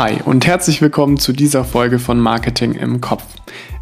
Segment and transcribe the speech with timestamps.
[0.00, 3.22] Hi und herzlich willkommen zu dieser Folge von Marketing im Kopf.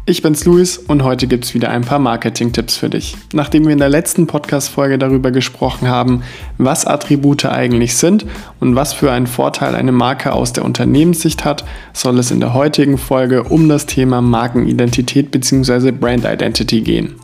[0.05, 3.15] Ich bin's Luis und heute gibt's wieder ein paar Marketing-Tipps für dich.
[3.31, 6.23] Nachdem wir in der letzten Podcast-Folge darüber gesprochen haben,
[6.57, 8.25] was Attribute eigentlich sind
[8.59, 11.63] und was für einen Vorteil eine Marke aus der Unternehmenssicht hat,
[11.93, 15.91] soll es in der heutigen Folge um das Thema Markenidentität bzw.
[15.91, 17.15] Brand Identity gehen.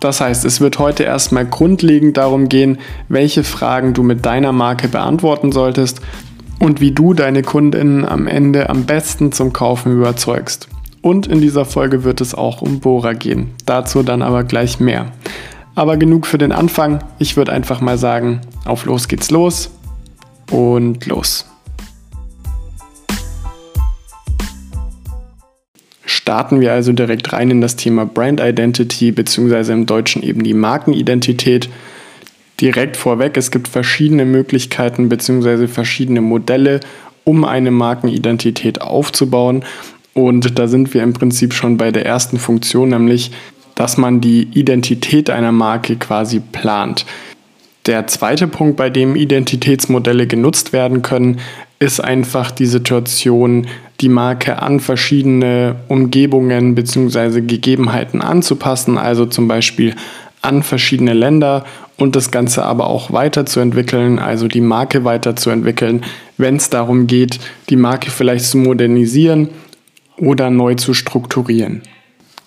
[0.00, 2.78] Das heißt, es wird heute erstmal grundlegend darum gehen,
[3.10, 6.00] welche Fragen du mit deiner Marke beantworten solltest
[6.62, 10.68] und wie du deine Kundinnen am Ende am besten zum Kaufen überzeugst.
[11.00, 13.48] Und in dieser Folge wird es auch um Bora gehen.
[13.66, 15.10] Dazu dann aber gleich mehr.
[15.74, 17.02] Aber genug für den Anfang.
[17.18, 19.72] Ich würde einfach mal sagen, auf los geht's los
[20.52, 21.46] und los.
[26.04, 30.54] Starten wir also direkt rein in das Thema Brand Identity beziehungsweise im Deutschen eben die
[30.54, 31.68] Markenidentität
[32.62, 35.66] direkt vorweg, es gibt verschiedene Möglichkeiten bzw.
[35.66, 36.80] verschiedene Modelle,
[37.24, 39.64] um eine Markenidentität aufzubauen.
[40.14, 43.32] Und da sind wir im Prinzip schon bei der ersten Funktion, nämlich,
[43.74, 47.04] dass man die Identität einer Marke quasi plant.
[47.86, 51.40] Der zweite Punkt, bei dem Identitätsmodelle genutzt werden können,
[51.80, 53.66] ist einfach die Situation,
[54.00, 57.40] die Marke an verschiedene Umgebungen bzw.
[57.40, 59.96] Gegebenheiten anzupassen, also zum Beispiel
[60.42, 61.64] an verschiedene Länder
[61.96, 66.04] und das Ganze aber auch weiterzuentwickeln, also die Marke weiterzuentwickeln,
[66.36, 67.38] wenn es darum geht,
[67.70, 69.48] die Marke vielleicht zu modernisieren
[70.18, 71.82] oder neu zu strukturieren.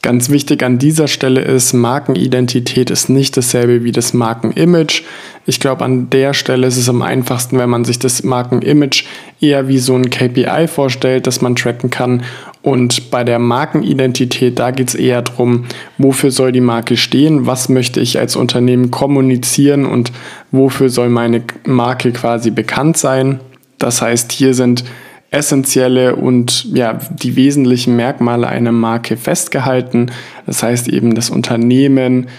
[0.06, 5.02] Ganz wichtig an dieser Stelle ist, Markenidentität ist nicht dasselbe wie das Markenimage.
[5.48, 9.06] Ich glaube, an der Stelle ist es am einfachsten, wenn man sich das Markenimage
[9.42, 12.24] eher wie so ein KPI vorstellt, das man tracken kann.
[12.66, 15.66] Und bei der Markenidentität, da geht es eher darum,
[16.00, 20.12] wofür soll die Marke stehen, was möchte ich als Unternehmen kommunizieren und
[20.52, 23.40] wofür soll meine Marke quasi bekannt sein.
[23.78, 24.84] Das heißt, hier sind
[25.30, 30.12] essentielle und ja, die wesentlichen Merkmale einer Marke festgehalten.
[30.48, 32.30] Das heißt eben, das Unternehmen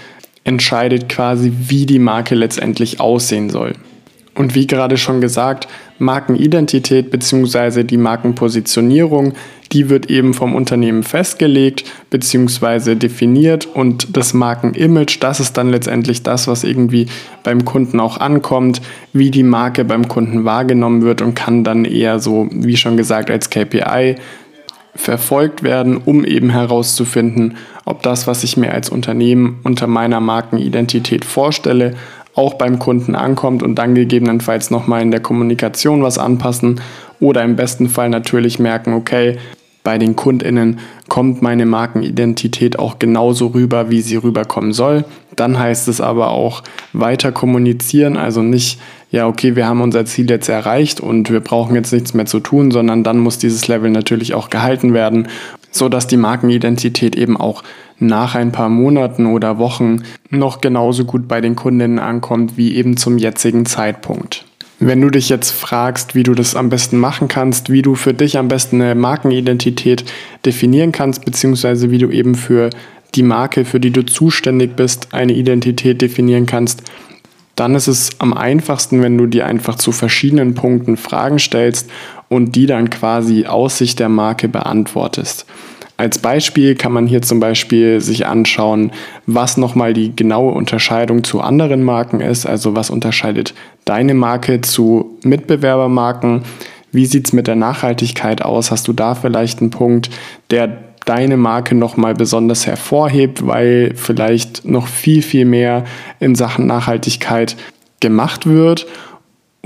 [0.42, 3.75] entscheidet quasi, wie die Marke letztendlich aussehen soll.
[4.36, 5.66] Und wie gerade schon gesagt,
[5.98, 7.84] Markenidentität bzw.
[7.84, 9.32] die Markenpositionierung,
[9.72, 12.94] die wird eben vom Unternehmen festgelegt bzw.
[12.94, 17.06] definiert und das Markenimage, das ist dann letztendlich das, was irgendwie
[17.42, 18.82] beim Kunden auch ankommt,
[19.14, 23.30] wie die Marke beim Kunden wahrgenommen wird und kann dann eher so, wie schon gesagt,
[23.30, 24.16] als KPI
[24.94, 31.24] verfolgt werden, um eben herauszufinden, ob das, was ich mir als Unternehmen unter meiner Markenidentität
[31.24, 31.94] vorstelle,
[32.36, 36.80] auch beim Kunden ankommt und dann gegebenenfalls nochmal in der Kommunikation was anpassen
[37.19, 39.38] oder im besten Fall natürlich merken, okay,
[39.82, 45.04] bei den Kundinnen kommt meine Markenidentität auch genauso rüber, wie sie rüberkommen soll.
[45.36, 48.80] Dann heißt es aber auch weiter kommunizieren, also nicht,
[49.12, 52.41] ja, okay, wir haben unser Ziel jetzt erreicht und wir brauchen jetzt nichts mehr zu
[52.41, 55.28] tun, sondern dann muss dieses Level natürlich auch gehalten werden,
[55.76, 57.62] sodass die Markenidentität eben auch
[57.98, 62.97] nach ein paar Monaten oder Wochen noch genauso gut bei den Kundinnen ankommt wie eben
[62.97, 64.44] zum jetzigen Zeitpunkt.
[64.78, 68.12] Wenn du dich jetzt fragst, wie du das am besten machen kannst, wie du für
[68.12, 70.04] dich am besten eine Markenidentität
[70.44, 72.69] definieren kannst, beziehungsweise wie du eben für
[73.15, 76.82] die Marke, für die du zuständig bist, eine Identität definieren kannst,
[77.54, 81.91] dann ist es am einfachsten, wenn du dir einfach zu verschiedenen Punkten Fragen stellst
[82.28, 85.47] und die dann quasi aus Sicht der Marke beantwortest.
[85.98, 88.92] Als Beispiel kann man hier zum Beispiel sich anschauen,
[89.26, 92.44] was nochmal die genaue Unterscheidung zu anderen Marken ist.
[92.44, 93.54] Also was unterscheidet
[93.86, 96.42] deine Marke zu Mitbewerbermarken?
[96.92, 98.70] Wie sieht es mit der Nachhaltigkeit aus?
[98.70, 100.10] Hast du da vielleicht einen Punkt,
[100.50, 105.84] der deine Marke nochmal besonders hervorhebt, weil vielleicht noch viel, viel mehr
[106.20, 107.56] in Sachen Nachhaltigkeit
[108.00, 108.86] gemacht wird?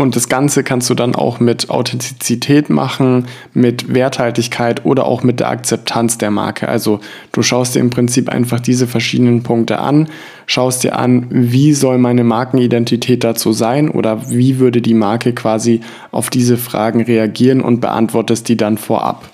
[0.00, 5.40] Und das Ganze kannst du dann auch mit Authentizität machen, mit Werthaltigkeit oder auch mit
[5.40, 6.70] der Akzeptanz der Marke.
[6.70, 7.00] Also
[7.32, 10.08] du schaust dir im Prinzip einfach diese verschiedenen Punkte an,
[10.46, 15.82] schaust dir an, wie soll meine Markenidentität dazu sein oder wie würde die Marke quasi
[16.12, 19.28] auf diese Fragen reagieren und beantwortest die dann vorab.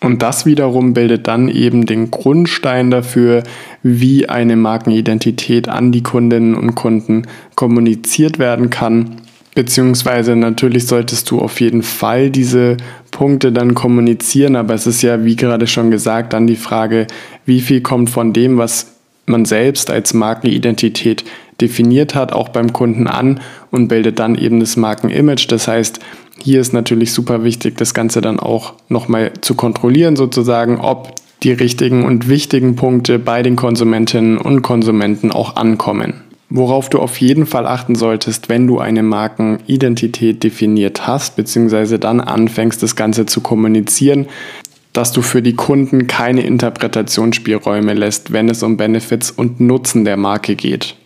[0.00, 3.44] Und das wiederum bildet dann eben den Grundstein dafür,
[3.84, 9.16] wie eine Markenidentität an die Kundinnen und Kunden kommuniziert werden kann
[9.58, 12.76] Beziehungsweise natürlich solltest du auf jeden Fall diese
[13.10, 17.08] Punkte dann kommunizieren, aber es ist ja, wie gerade schon gesagt, dann die Frage,
[17.44, 18.92] wie viel kommt von dem, was
[19.26, 21.24] man selbst als Markenidentität
[21.60, 23.40] definiert hat, auch beim Kunden an
[23.72, 25.48] und bildet dann eben das Markenimage.
[25.48, 25.98] Das heißt,
[26.40, 31.50] hier ist natürlich super wichtig, das Ganze dann auch nochmal zu kontrollieren, sozusagen, ob die
[31.50, 36.27] richtigen und wichtigen Punkte bei den Konsumentinnen und Konsumenten auch ankommen.
[36.50, 42.20] Worauf du auf jeden Fall achten solltest, wenn du eine Markenidentität definiert hast, beziehungsweise dann
[42.20, 44.26] anfängst, das Ganze zu kommunizieren,
[44.94, 50.16] dass du für die Kunden keine Interpretationsspielräume lässt, wenn es um Benefits und Nutzen der
[50.16, 50.96] Marke geht.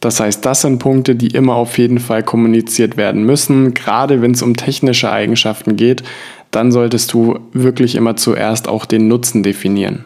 [0.00, 3.72] Das heißt, das sind Punkte, die immer auf jeden Fall kommuniziert werden müssen.
[3.72, 6.02] Gerade wenn es um technische Eigenschaften geht,
[6.50, 10.04] dann solltest du wirklich immer zuerst auch den Nutzen definieren.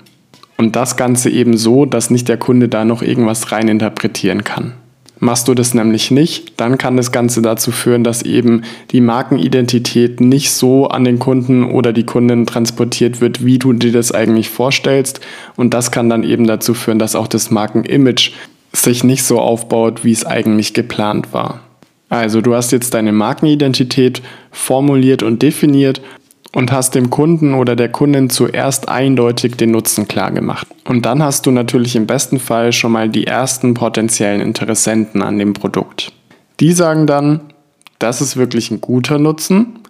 [0.57, 4.73] Und das Ganze eben so, dass nicht der Kunde da noch irgendwas reininterpretieren kann.
[5.19, 10.21] Machst du das nämlich nicht, dann kann das Ganze dazu führen, dass eben die Markenidentität
[10.21, 14.51] nicht so an den Kunden oder die Kundin transportiert wird, wie du dir das eigentlich
[14.51, 15.21] vorstellst.
[15.57, 18.33] Und das kann dann eben dazu führen, dass auch das Markenimage
[18.75, 21.61] sich nicht so aufbaut, wie es eigentlich geplant war.
[22.11, 24.21] Also du hast jetzt deine Markenidentität
[24.53, 26.03] formuliert und definiert
[26.53, 30.67] und hast dem Kunden oder der Kundin zuerst eindeutig den Nutzen klar gemacht.
[30.85, 35.39] Und dann hast du natürlich im besten Fall schon mal die ersten potenziellen Interessenten an
[35.39, 36.13] dem Produkt.
[36.61, 37.41] Die sagen dann,
[37.99, 39.81] das ist wirklich ein guter Nutzen.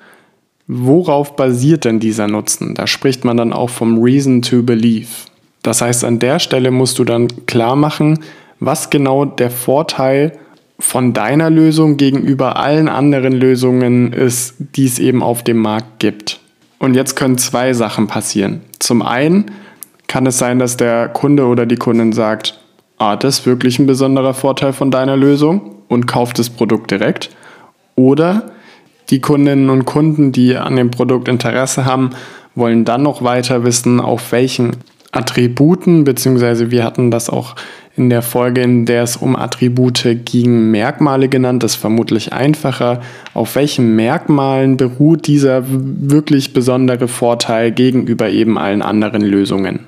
[0.66, 2.74] Worauf basiert denn dieser Nutzen?
[2.74, 5.08] Da spricht man dann auch vom Reason to Believe.
[5.62, 8.20] Das heißt, an der Stelle musst du dann klar machen,
[8.58, 10.32] was genau der Vorteil
[10.78, 16.40] von deiner Lösung gegenüber allen anderen Lösungen ist, die es eben auf dem Markt gibt.
[16.78, 18.62] Und jetzt können zwei Sachen passieren.
[18.78, 19.50] Zum einen
[20.06, 22.61] kann es sein, dass der Kunde oder die Kundin sagt,
[22.99, 27.31] ah, das ist wirklich ein besonderer Vorteil von deiner Lösung und kauft das Produkt direkt.
[27.94, 28.50] Oder
[29.11, 32.11] die Kundinnen und Kunden, die an dem Produkt Interesse haben,
[32.55, 34.76] wollen dann noch weiter wissen, auf welchen
[35.16, 37.56] Attributen, beziehungsweise wir hatten das auch
[37.96, 41.62] in der Folge, in der es um Attribute ging, Merkmale genannt.
[41.62, 43.00] Das ist vermutlich einfacher.
[43.32, 49.80] Auf welchen Merkmalen beruht dieser wirklich besondere Vorteil gegenüber eben allen anderen Lösungen?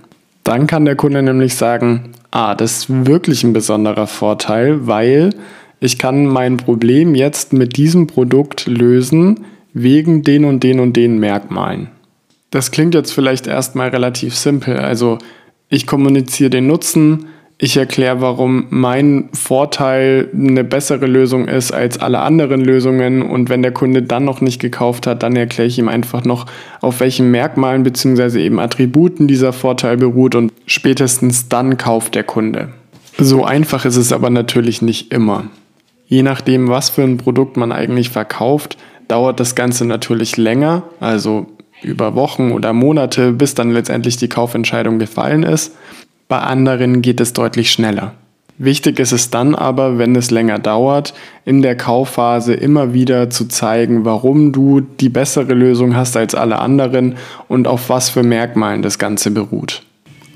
[0.44, 5.30] Dann kann der Kunde nämlich sagen, ah, das ist wirklich ein besonderer Vorteil, weil
[5.80, 9.44] ich kann mein Problem jetzt mit diesem Produkt lösen
[9.74, 11.88] wegen den und den und den Merkmalen.
[12.50, 14.78] Das klingt jetzt vielleicht erstmal relativ simpel.
[14.78, 15.18] Also
[15.68, 17.26] ich kommuniziere den Nutzen,
[17.60, 23.20] ich erkläre, warum mein Vorteil eine bessere Lösung ist als alle anderen Lösungen.
[23.20, 26.46] Und wenn der Kunde dann noch nicht gekauft hat, dann erkläre ich ihm einfach noch,
[26.80, 28.44] auf welchen Merkmalen bzw.
[28.44, 32.68] eben Attributen dieser Vorteil beruht und spätestens dann kauft der Kunde.
[33.18, 35.46] So einfach ist es aber natürlich nicht immer.
[36.06, 38.78] Je nachdem, was für ein Produkt man eigentlich verkauft,
[39.08, 41.46] dauert das Ganze natürlich länger, also
[41.82, 45.74] über Wochen oder Monate, bis dann letztendlich die Kaufentscheidung gefallen ist.
[46.28, 48.14] Bei anderen geht es deutlich schneller.
[48.60, 51.14] Wichtig ist es dann aber, wenn es länger dauert,
[51.44, 56.58] in der Kaufphase immer wieder zu zeigen, warum du die bessere Lösung hast als alle
[56.58, 57.14] anderen
[57.46, 59.84] und auf was für Merkmalen das Ganze beruht.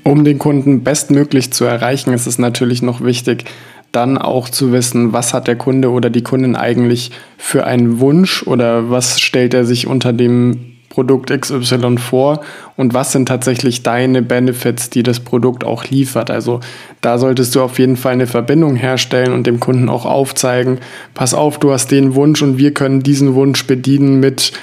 [0.03, 3.43] Um den Kunden bestmöglich zu erreichen, ist es natürlich noch wichtig,
[3.91, 8.43] dann auch zu wissen, was hat der Kunde oder die Kundin eigentlich für einen Wunsch
[8.47, 12.41] oder was stellt er sich unter dem Produkt XY vor
[12.77, 16.29] und was sind tatsächlich deine Benefits, die das Produkt auch liefert.
[16.29, 16.59] Also
[17.01, 20.77] da solltest du auf jeden Fall eine Verbindung herstellen und dem Kunden auch aufzeigen,
[21.15, 24.53] pass auf, du hast den Wunsch und wir können diesen Wunsch bedienen mit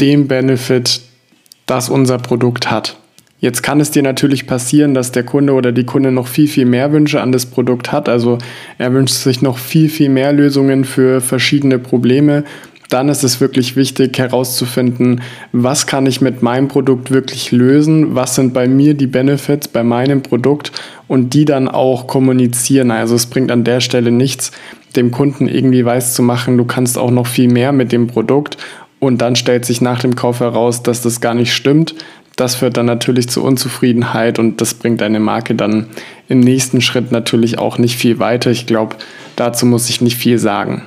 [0.00, 1.00] dem Benefit,
[1.66, 2.96] das unser Produkt hat.
[3.40, 6.64] Jetzt kann es dir natürlich passieren, dass der Kunde oder die Kunde noch viel, viel
[6.64, 8.08] mehr Wünsche an das Produkt hat.
[8.08, 8.38] Also
[8.78, 12.44] er wünscht sich noch viel, viel mehr Lösungen für verschiedene Probleme
[12.92, 15.22] dann ist es wirklich wichtig herauszufinden,
[15.52, 19.82] was kann ich mit meinem Produkt wirklich lösen, was sind bei mir die Benefits bei
[19.82, 20.72] meinem Produkt
[21.08, 22.90] und die dann auch kommunizieren.
[22.90, 24.52] Also es bringt an der Stelle nichts,
[24.94, 28.58] dem Kunden irgendwie weiß zu machen, du kannst auch noch viel mehr mit dem Produkt
[29.00, 31.94] und dann stellt sich nach dem Kauf heraus, dass das gar nicht stimmt.
[32.36, 35.86] Das führt dann natürlich zu Unzufriedenheit und das bringt deine Marke dann
[36.28, 38.50] im nächsten Schritt natürlich auch nicht viel weiter.
[38.50, 38.96] Ich glaube,
[39.36, 40.82] dazu muss ich nicht viel sagen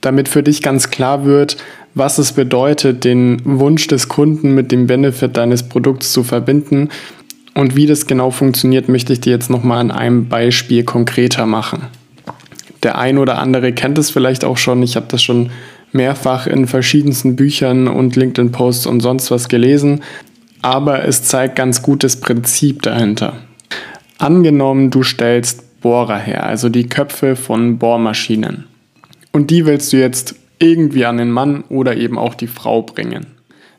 [0.00, 1.56] damit für dich ganz klar wird,
[1.94, 6.90] was es bedeutet, den Wunsch des Kunden mit dem Benefit deines Produkts zu verbinden.
[7.54, 11.86] Und wie das genau funktioniert, möchte ich dir jetzt nochmal an einem Beispiel konkreter machen.
[12.84, 14.82] Der ein oder andere kennt es vielleicht auch schon.
[14.84, 15.50] Ich habe das schon
[15.90, 20.02] mehrfach in verschiedensten Büchern und LinkedIn-Posts und sonst was gelesen.
[20.62, 23.38] Aber es zeigt ganz gut das Prinzip dahinter.
[24.18, 28.64] Angenommen, du stellst Bohrer her, also die Köpfe von Bohrmaschinen
[29.32, 33.26] und die willst du jetzt irgendwie an den Mann oder eben auch die Frau bringen.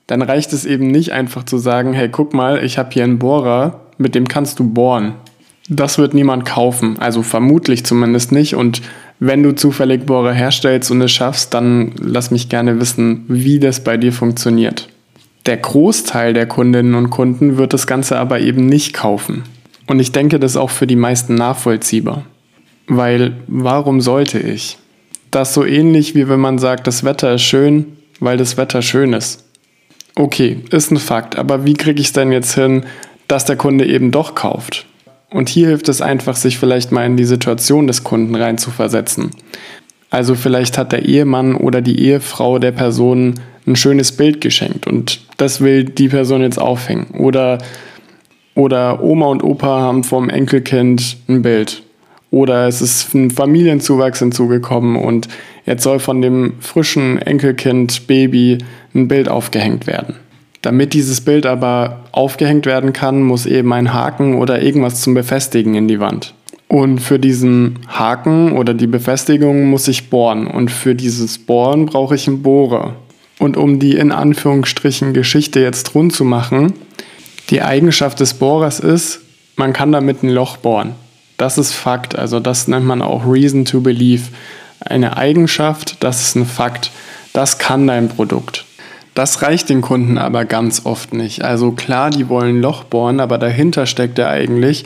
[0.07, 3.19] Dann reicht es eben nicht einfach zu sagen, hey, guck mal, ich habe hier einen
[3.19, 5.13] Bohrer, mit dem kannst du bohren.
[5.67, 8.55] Das wird niemand kaufen, also vermutlich zumindest nicht.
[8.55, 8.81] Und
[9.19, 13.83] wenn du zufällig Bohrer herstellst und es schaffst, dann lass mich gerne wissen, wie das
[13.83, 14.89] bei dir funktioniert.
[15.45, 19.43] Der Großteil der Kundinnen und Kunden wird das Ganze aber eben nicht kaufen.
[19.85, 22.25] Und ich denke, das ist auch für die meisten nachvollziehbar.
[22.87, 24.78] weil warum sollte ich?
[25.31, 29.13] Das so ähnlich wie wenn man sagt, das Wetter ist schön, weil das Wetter schön
[29.13, 29.45] ist.
[30.15, 32.83] Okay, ist ein Fakt, aber wie kriege ich es denn jetzt hin,
[33.27, 34.85] dass der Kunde eben doch kauft?
[35.29, 39.29] Und hier hilft es einfach, sich vielleicht mal in die Situation des Kunden reinzuversetzen.
[40.09, 43.35] Also vielleicht hat der Ehemann oder die Ehefrau der Person
[43.67, 47.07] ein schönes Bild geschenkt und das will die Person jetzt aufhängen.
[47.17, 47.59] Oder,
[48.55, 51.83] oder Oma und Opa haben vom Enkelkind ein Bild.
[52.31, 55.27] Oder es ist ein Familienzuwachs hinzugekommen und
[55.65, 58.59] jetzt soll von dem frischen Enkelkind, Baby,
[58.93, 60.15] ein Bild aufgehängt werden.
[60.61, 65.73] Damit dieses Bild aber aufgehängt werden kann, muss eben ein Haken oder irgendwas zum Befestigen
[65.75, 66.33] in die Wand.
[66.67, 70.45] Und für diesen Haken oder die Befestigung muss ich bohren.
[70.45, 72.95] Und für dieses Bohren brauche ich einen Bohrer.
[73.39, 76.73] Und um die in Anführungsstrichen Geschichte jetzt rund zu machen,
[77.49, 79.21] die Eigenschaft des Bohrers ist,
[79.55, 80.93] man kann damit ein Loch bohren.
[81.39, 84.23] Das ist Fakt, also das nennt man auch Reason to Believe.
[84.81, 86.91] Eine Eigenschaft, das ist ein Fakt,
[87.31, 88.65] das kann dein Produkt.
[89.15, 91.41] Das reicht den Kunden aber ganz oft nicht.
[91.41, 94.83] Also klar, die wollen Loch bohren, aber dahinter steckt ja eigentlich,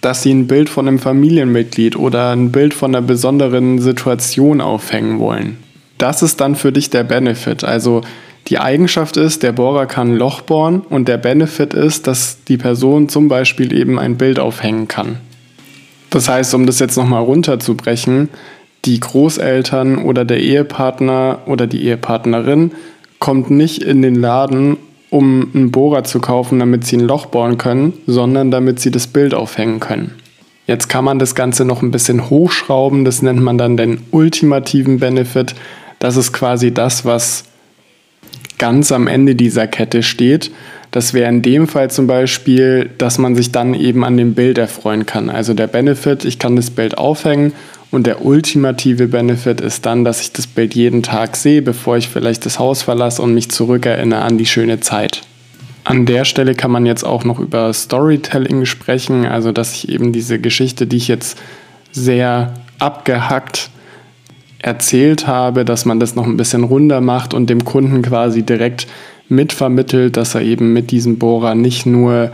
[0.00, 5.18] dass sie ein Bild von einem Familienmitglied oder ein Bild von einer besonderen Situation aufhängen
[5.18, 5.58] wollen.
[5.98, 7.62] Das ist dann für dich der Benefit.
[7.62, 8.00] Also
[8.48, 13.10] die Eigenschaft ist, der Bohrer kann Loch bohren und der Benefit ist, dass die Person
[13.10, 15.18] zum Beispiel eben ein Bild aufhängen kann.
[16.10, 18.28] Das heißt, um das jetzt nochmal runterzubrechen,
[18.84, 22.72] die Großeltern oder der Ehepartner oder die Ehepartnerin
[23.18, 24.76] kommt nicht in den Laden,
[25.10, 29.06] um einen Bohrer zu kaufen, damit sie ein Loch bohren können, sondern damit sie das
[29.06, 30.14] Bild aufhängen können.
[30.66, 35.00] Jetzt kann man das Ganze noch ein bisschen hochschrauben, das nennt man dann den ultimativen
[35.00, 35.54] Benefit.
[35.98, 37.44] Das ist quasi das, was
[38.58, 40.50] ganz am Ende dieser Kette steht.
[40.90, 44.58] Das wäre in dem Fall zum Beispiel, dass man sich dann eben an dem Bild
[44.58, 45.30] erfreuen kann.
[45.30, 47.52] Also der Benefit, ich kann das Bild aufhängen
[47.92, 52.08] und der ultimative Benefit ist dann, dass ich das Bild jeden Tag sehe, bevor ich
[52.08, 55.22] vielleicht das Haus verlasse und mich zurückerinnere an die schöne Zeit.
[55.84, 60.12] An der Stelle kann man jetzt auch noch über Storytelling sprechen, also dass ich eben
[60.12, 61.38] diese Geschichte, die ich jetzt
[61.92, 63.70] sehr abgehackt
[64.58, 68.86] erzählt habe, dass man das noch ein bisschen runder macht und dem Kunden quasi direkt
[69.30, 72.30] mitvermittelt, dass er eben mit diesem Bohrer nicht nur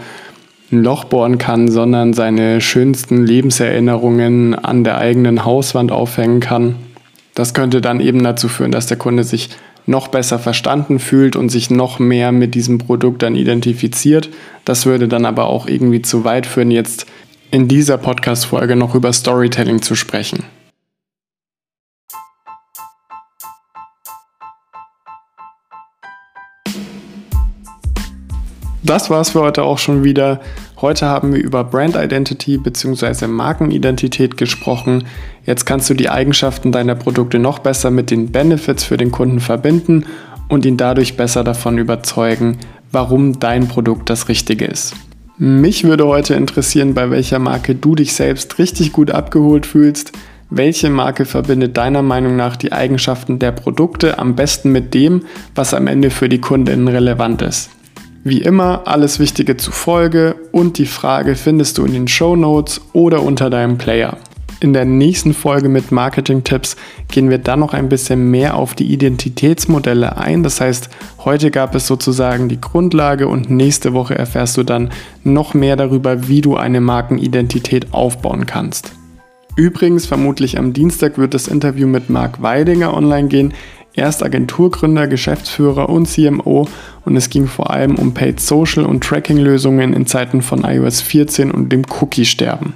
[0.73, 6.77] ein Loch bohren kann, sondern seine schönsten Lebenserinnerungen an der eigenen Hauswand aufhängen kann.
[7.35, 9.51] Das könnte dann eben dazu führen, dass der Kunde sich
[9.87, 14.31] noch besser verstanden fühlt und sich noch mehr mit diesem Produkt dann identifiziert.
[14.65, 17.07] Das würde dann aber auch irgendwie zu weit führen, jetzt
[17.53, 20.43] in dieser Podcast-Folge noch über Storytelling zu sprechen.
[28.87, 30.39] Das war's für heute auch schon wieder.
[30.81, 33.27] Heute haben wir über Brand Identity bzw.
[33.27, 35.03] Markenidentität gesprochen.
[35.45, 39.41] Jetzt kannst du die Eigenschaften deiner Produkte noch besser mit den Benefits für den Kunden
[39.41, 40.07] verbinden
[40.49, 42.59] und ihn dadurch besser davon überzeugen,
[42.93, 44.95] warum dein Produkt das Richtige ist.
[45.37, 50.13] Mich würde heute interessieren, bei welcher Marke du dich selbst richtig gut abgeholt fühlst.
[50.49, 55.23] Welche Marke verbindet deiner Meinung nach die Eigenschaften der Produkte am besten mit dem,
[55.57, 57.71] was am Ende für die Kundinnen relevant ist?
[58.29, 62.81] Wie immer, alles Wichtige zu Folge und die Frage findest du in den Show Notes
[62.93, 64.17] oder unter deinem Player.
[64.59, 66.75] In der nächsten Folge mit Marketing-Tipps
[67.07, 70.43] gehen wir dann noch ein bisschen mehr auf die Identitätsmodelle ein.
[70.43, 70.89] Das heißt,
[71.25, 74.91] heute gab es sozusagen die Grundlage und nächste Woche erfährst du dann
[75.23, 78.91] noch mehr darüber, wie du eine Markenidentität aufbauen kannst.
[79.55, 83.55] Übrigens, vermutlich am Dienstag wird das Interview mit Marc Weidinger online gehen.
[83.99, 86.69] Er ist Agenturgründer, Geschäftsführer und CMO
[87.07, 91.51] und es ging vor allem um Paid Social und Tracking-Lösungen in Zeiten von iOS 14
[91.51, 92.75] und dem Cookie-Sterben.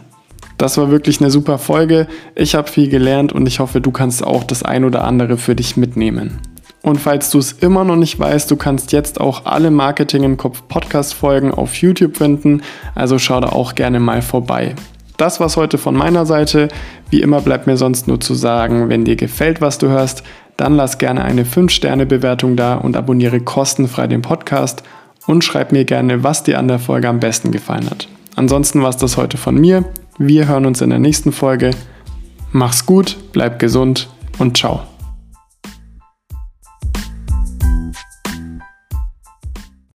[0.57, 2.07] Das war wirklich eine super Folge.
[2.35, 5.55] Ich habe viel gelernt und ich hoffe, du kannst auch das ein oder andere für
[5.55, 6.39] dich mitnehmen.
[6.81, 10.39] Und falls du es immer noch nicht weißt, du kannst jetzt auch alle Marketing im
[10.39, 12.63] Kopf Podcast Folgen auf YouTube finden,
[12.95, 14.75] also schau da auch gerne mal vorbei.
[15.21, 16.69] Das war's heute von meiner Seite.
[17.11, 20.23] Wie immer bleibt mir sonst nur zu sagen, wenn dir gefällt, was du hörst,
[20.61, 24.83] dann lass gerne eine 5-Sterne-Bewertung da und abonniere kostenfrei den Podcast
[25.27, 28.09] und schreib mir gerne, was dir an der Folge am besten gefallen hat.
[28.37, 29.85] Ansonsten war es das heute von mir.
[30.19, 31.71] Wir hören uns in der nächsten Folge.
[32.53, 34.90] Mach's gut, bleib gesund und ciao.